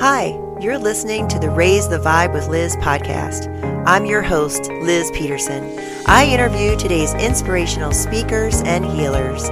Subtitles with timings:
[0.00, 3.52] Hi, you're listening to the Raise the Vibe with Liz podcast.
[3.86, 5.78] I'm your host, Liz Peterson.
[6.06, 9.48] I interview today's inspirational speakers and healers.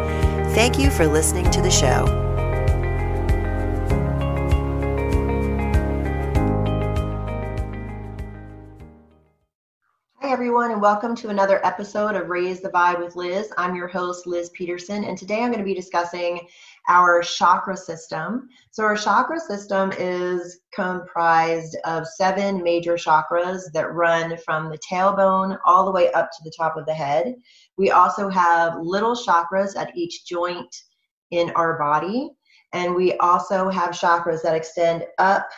[0.54, 2.27] Thank you for listening to the show.
[10.38, 13.52] Everyone, and welcome to another episode of Raise the Vibe with Liz.
[13.58, 16.46] I'm your host, Liz Peterson, and today I'm going to be discussing
[16.88, 18.48] our chakra system.
[18.70, 25.58] So, our chakra system is comprised of seven major chakras that run from the tailbone
[25.64, 27.34] all the way up to the top of the head.
[27.76, 30.72] We also have little chakras at each joint
[31.32, 32.30] in our body,
[32.72, 35.48] and we also have chakras that extend up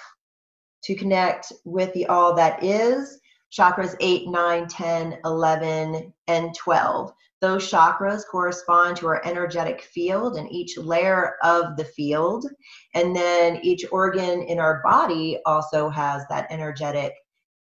[0.84, 3.20] to connect with the all that is
[3.52, 7.12] chakras 8, 9, 10, 11, and 12.
[7.40, 12.46] Those chakras correspond to our energetic field and each layer of the field.
[12.94, 17.14] And then each organ in our body also has that energetic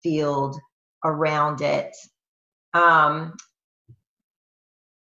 [0.03, 0.57] field
[1.05, 1.95] around it.
[2.75, 3.35] Um,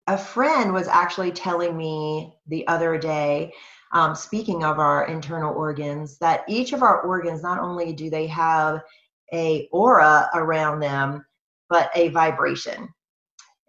[0.06, 3.52] a friend was actually telling me the other day,
[3.92, 8.26] um, speaking of our internal organs, that each of our organs, not only do they
[8.26, 8.82] have
[9.32, 11.24] a aura around them,
[11.68, 12.88] but a vibration.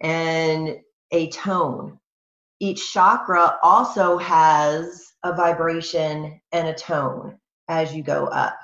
[0.02, 0.78] And
[1.12, 2.00] a tone.
[2.60, 8.58] Each chakra also has a vibration and a tone as you go up.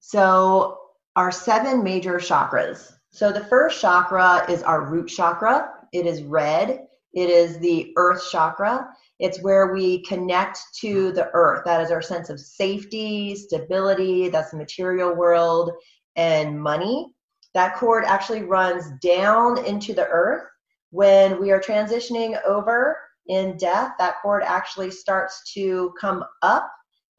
[0.00, 0.78] So,
[1.16, 2.92] our seven major chakras.
[3.10, 5.70] So, the first chakra is our root chakra.
[5.92, 6.86] It is red.
[7.14, 8.88] It is the earth chakra.
[9.18, 11.62] It's where we connect to the earth.
[11.64, 15.70] That is our sense of safety, stability, that's the material world,
[16.16, 17.12] and money
[17.54, 20.44] that cord actually runs down into the earth.
[20.90, 26.70] When we are transitioning over in death, that cord actually starts to come up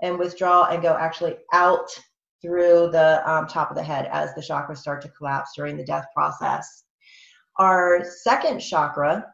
[0.01, 1.89] and withdraw and go actually out
[2.41, 5.85] through the um, top of the head as the chakras start to collapse during the
[5.85, 6.83] death process.
[7.57, 9.25] Our second chakra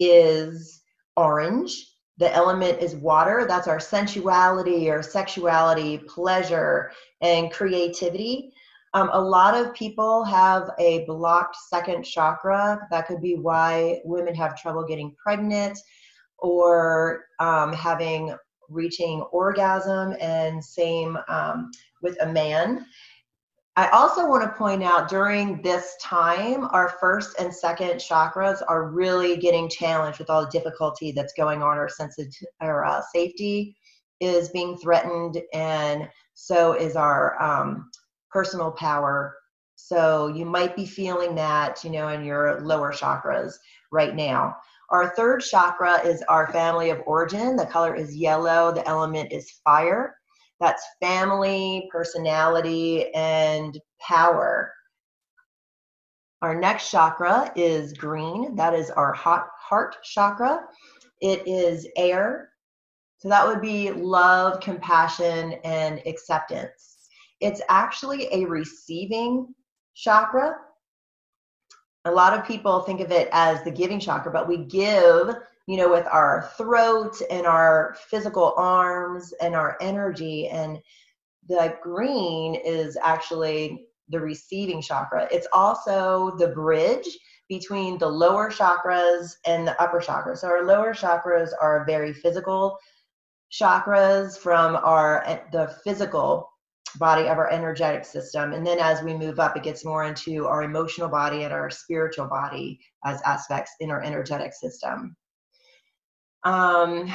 [0.00, 0.82] is
[1.16, 1.86] orange.
[2.18, 3.44] The element is water.
[3.46, 8.52] That's our sensuality or sexuality, pleasure, and creativity.
[8.94, 12.86] Um, a lot of people have a blocked second chakra.
[12.90, 15.78] That could be why women have trouble getting pregnant
[16.38, 18.34] or um, having
[18.68, 21.70] reaching orgasm, and same um,
[22.02, 22.84] with a man.
[23.78, 28.90] I also want to point out during this time, our first and second chakras are
[28.90, 31.78] really getting challenged with all the difficulty that's going on.
[31.78, 32.26] Our sense of
[32.60, 33.76] our uh, safety
[34.18, 37.88] is being threatened, and so is our um,
[38.32, 39.36] personal power.
[39.76, 43.52] So you might be feeling that, you know, in your lower chakras
[43.92, 44.56] right now.
[44.90, 47.54] Our third chakra is our family of origin.
[47.54, 50.17] The color is yellow, the element is fire.
[50.60, 54.72] That's family, personality, and power.
[56.42, 58.54] Our next chakra is green.
[58.54, 60.64] That is our hot heart chakra.
[61.20, 62.50] It is air.
[63.18, 67.08] So that would be love, compassion, and acceptance.
[67.40, 69.54] It's actually a receiving
[69.94, 70.56] chakra.
[72.04, 75.34] A lot of people think of it as the giving chakra, but we give,
[75.68, 80.48] you know, with our throat and our physical arms and our energy.
[80.48, 80.78] And
[81.46, 85.28] the green is actually the receiving chakra.
[85.30, 87.06] It's also the bridge
[87.50, 90.38] between the lower chakras and the upper chakras.
[90.38, 92.78] So our lower chakras are very physical
[93.52, 96.48] chakras from our the physical
[96.98, 98.54] body of our energetic system.
[98.54, 101.68] And then as we move up, it gets more into our emotional body and our
[101.68, 105.14] spiritual body as aspects in our energetic system.
[106.44, 107.12] Um,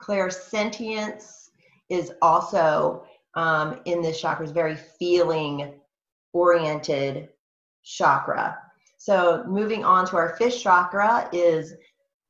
[0.00, 1.48] clairsentience
[1.88, 3.04] is also
[3.34, 5.74] um, in this chakra is very feeling
[6.32, 7.28] oriented
[7.82, 8.58] chakra.
[8.98, 11.74] So moving on to our fifth chakra is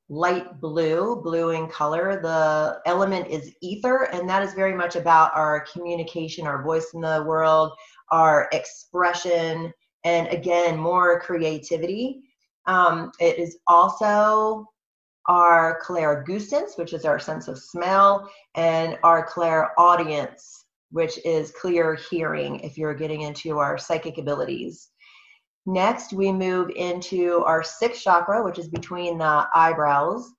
[0.09, 2.21] light blue, blue in color.
[2.21, 7.01] The element is ether, and that is very much about our communication, our voice in
[7.01, 7.73] the world,
[8.11, 9.73] our expression,
[10.05, 12.23] and again, more creativity.
[12.67, 14.67] Um, it is also
[15.29, 22.61] our clairgustance, which is our sense of smell, and our clairaudience, which is clear hearing
[22.61, 24.91] if you're getting into our psychic abilities.
[25.67, 30.31] Next, we move into our sixth chakra, which is between the eyebrows.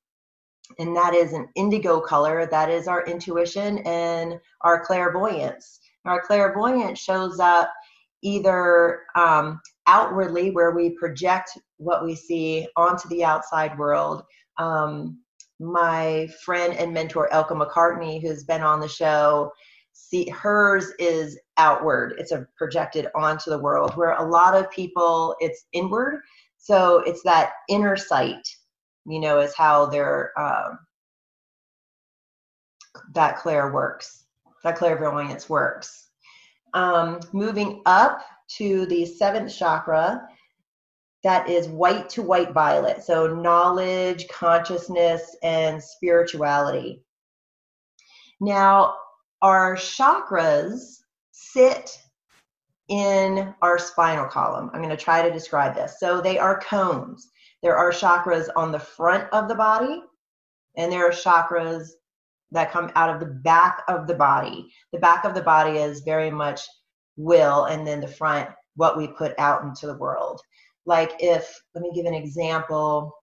[0.80, 2.46] And that is an indigo color.
[2.46, 5.80] That is our intuition and our clairvoyance.
[6.06, 7.72] Our clairvoyance shows up
[8.26, 14.24] either um, outwardly, where we project what we see onto the outside world,
[14.58, 15.20] um,
[15.60, 19.52] my friend and mentor Elka McCartney, who's been on the show,
[19.94, 22.16] see hers is outward.
[22.18, 23.96] It's a projected onto the world.
[23.96, 26.20] Where a lot of people, it's inward.
[26.58, 28.46] So it's that inner sight,
[29.06, 30.80] you know, is how their um,
[33.14, 34.26] that clair works.
[34.64, 36.05] That clairvoyance works.
[36.76, 38.22] Um, moving up
[38.58, 40.28] to the seventh chakra,
[41.24, 43.02] that is white to white violet.
[43.04, 47.02] So knowledge, consciousness, and spirituality.
[48.40, 48.96] Now,
[49.42, 50.98] our chakras
[51.32, 51.98] sit
[52.90, 54.70] in our spinal column.
[54.74, 56.00] I'm going to try to describe this.
[56.00, 57.30] So they are cones.
[57.64, 60.04] There are chakras on the front of the body,
[60.78, 61.90] and there are chakras
[62.52, 64.72] that come out of the back of the body.
[64.94, 66.62] The back of the body is very much
[67.18, 70.42] will, and then the front, what we put out into the world.
[70.86, 73.14] Like if, let me give an example.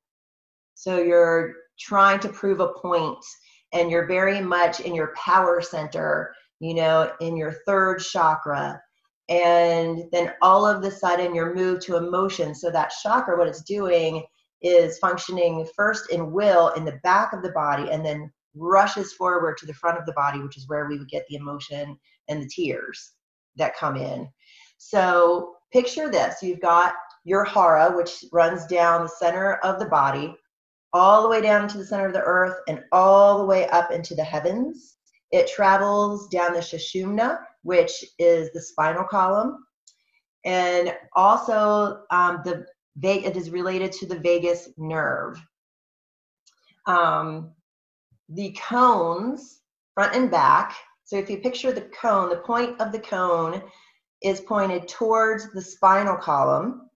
[0.74, 3.24] So you're trying to prove a point
[3.72, 8.80] and you're very much in your power center, you know, in your third chakra.
[9.28, 12.54] And then all of the sudden you're moved to emotion.
[12.54, 14.24] So that chakra, what it's doing
[14.60, 19.56] is functioning first in will in the back of the body and then rushes forward
[19.58, 21.96] to the front of the body, which is where we would get the emotion
[22.28, 23.12] and the tears
[23.56, 24.28] that come in.
[24.78, 26.94] So picture this you've got
[27.24, 30.34] your hara, which runs down the center of the body,
[30.92, 33.90] all the way down to the center of the earth, and all the way up
[33.92, 34.96] into the heavens.
[35.30, 39.64] It travels down the Sushumna, which is the spinal column,
[40.44, 42.66] and also um, the
[43.02, 45.40] it is related to the vagus nerve.
[46.86, 47.52] Um,
[48.28, 49.60] the cones,
[49.94, 50.76] front and back.
[51.04, 53.62] So if you picture the cone, the point of the cone
[54.22, 56.88] is pointed towards the spinal column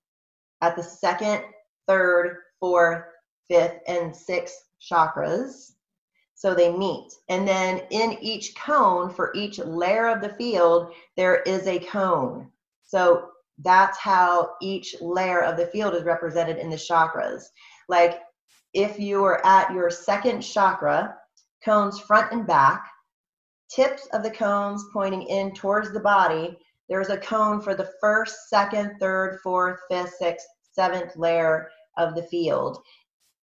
[0.62, 1.43] at the second,
[1.87, 3.05] third, fourth,
[3.49, 5.73] fifth, and sixth chakras.
[6.34, 7.12] So they meet.
[7.28, 12.50] And then in each cone, for each layer of the field, there is a cone.
[12.82, 17.44] So that's how each layer of the field is represented in the chakras.
[17.88, 18.20] Like
[18.76, 21.17] if you are at your second chakra,
[21.64, 22.87] cones front and back,
[23.75, 26.58] tips of the cones pointing in towards the body,
[26.90, 32.25] there's a cone for the first, second, third, fourth, fifth, sixth, seventh layer of the
[32.25, 32.78] field.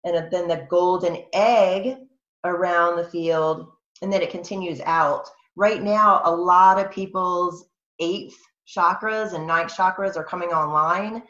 [0.05, 1.97] And then the golden egg
[2.45, 3.67] around the field,
[4.01, 5.27] and then it continues out.
[5.57, 7.65] Right now, a lot of people's
[7.99, 11.23] eighth chakras and ninth chakras are coming online.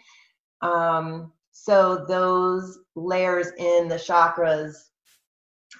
[0.61, 1.31] Um,
[1.63, 4.75] so those layers in the chakras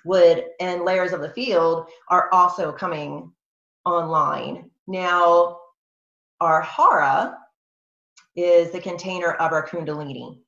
[0.04, 3.32] would and layers of the field are also coming
[3.86, 4.70] online.
[4.88, 5.60] Now,
[6.42, 7.38] our hara
[8.36, 10.40] is the container of our kundalini.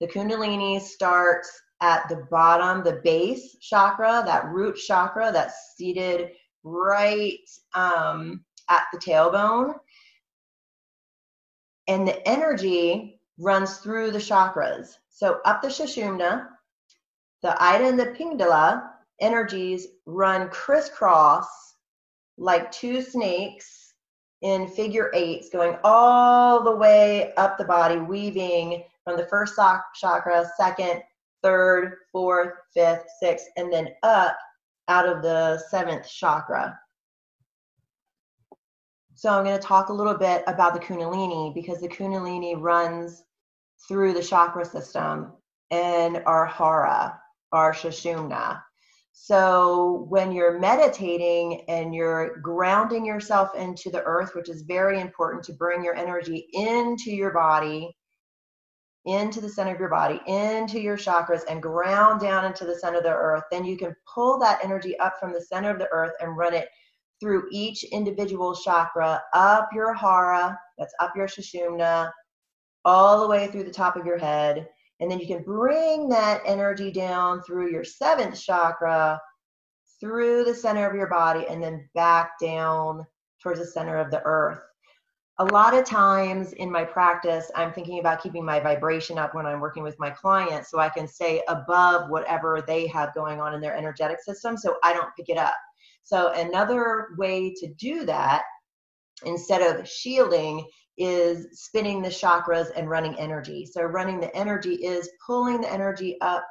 [0.00, 1.50] The kundalini starts
[1.82, 6.30] at the bottom, the base chakra, that root chakra that's seated
[6.64, 7.38] right
[7.74, 9.74] um, at the tailbone.
[11.86, 14.98] And the energy runs through the chakras.
[15.08, 16.48] So up the Sushumna,
[17.42, 18.90] the Ida and the Pingala
[19.20, 21.46] energies run crisscross
[22.36, 23.94] like two snakes
[24.42, 29.58] in figure eights, going all the way up the body, weaving from the first
[29.94, 31.02] chakra, second,
[31.42, 34.38] third, fourth, fifth, sixth, and then up
[34.88, 36.78] out of the seventh chakra.
[39.14, 43.22] So I'm going to talk a little bit about the Kundalini because the Kundalini runs
[43.88, 45.32] through the chakra system
[45.70, 47.20] and our Hara,
[47.52, 48.60] our Sushumna.
[49.12, 55.44] So when you're meditating and you're grounding yourself into the earth, which is very important
[55.44, 57.94] to bring your energy into your body,
[59.04, 62.98] into the center of your body, into your chakras, and ground down into the center
[62.98, 65.88] of the earth, then you can pull that energy up from the center of the
[65.90, 66.68] earth and run it
[67.20, 72.10] through each individual chakra, up your hara, that's up your sushumna,
[72.84, 74.68] all the way through the top of your head,
[75.00, 79.20] and then you can bring that energy down through your seventh chakra,
[79.98, 83.06] through the center of your body, and then back down
[83.42, 84.62] towards the center of the earth.
[85.38, 89.46] A lot of times in my practice, I'm thinking about keeping my vibration up when
[89.46, 93.54] I'm working with my clients so I can stay above whatever they have going on
[93.54, 95.54] in their energetic system so I don't pick it up.
[96.02, 98.42] So, another way to do that
[99.24, 100.66] instead of shielding
[100.98, 103.66] is spinning the chakras and running energy.
[103.66, 106.46] So, running the energy is pulling the energy up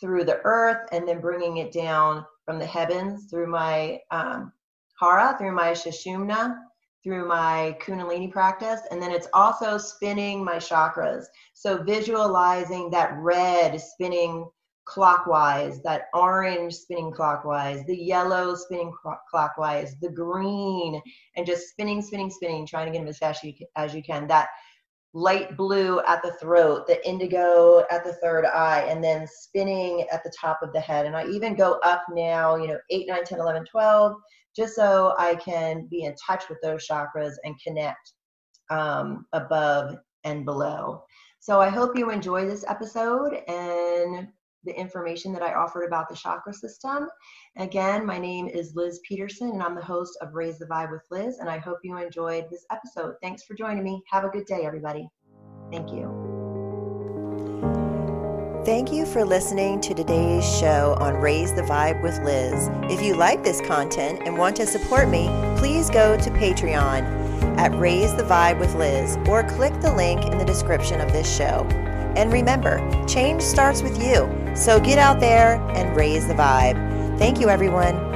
[0.00, 4.52] through the earth and then bringing it down from the heavens through my um,
[4.98, 6.56] hara, through my sushumna,
[7.04, 8.80] through my kundalini practice.
[8.90, 11.24] And then it's also spinning my chakras.
[11.54, 14.48] So, visualizing that red spinning
[14.84, 18.92] clockwise, that orange spinning clockwise, the yellow spinning
[19.30, 21.00] clockwise, the green,
[21.36, 23.44] and just spinning, spinning, spinning, trying to get them as fast
[23.76, 24.26] as you can.
[24.26, 24.48] That
[25.14, 30.24] light blue at the throat, the indigo at the third eye, and then spinning at
[30.24, 31.06] the top of the head.
[31.06, 34.16] And I even go up now, you know, 8, 9, 10, 11, 12,
[34.56, 38.12] just so I can be in touch with those chakras and connect
[38.70, 41.04] um, above and below.
[41.40, 44.28] So I hope you enjoy this episode and
[44.64, 47.08] the information that I offered about the chakra system.
[47.56, 51.04] Again, my name is Liz Peterson, and I'm the host of Raise the Vibe with
[51.10, 51.38] Liz.
[51.38, 53.14] And I hope you enjoyed this episode.
[53.22, 54.02] Thanks for joining me.
[54.10, 55.08] Have a good day, everybody.
[55.70, 56.32] Thank you.
[58.64, 62.70] Thank you for listening to today's show on Raise the Vibe with Liz.
[62.84, 65.26] If you like this content and want to support me,
[65.56, 67.02] please go to Patreon
[67.58, 71.36] at Raise the Vibe with Liz or click the link in the description of this
[71.36, 71.66] show.
[72.14, 72.78] And remember,
[73.08, 74.41] change starts with you.
[74.54, 77.18] So get out there and raise the vibe.
[77.18, 78.11] Thank you, everyone.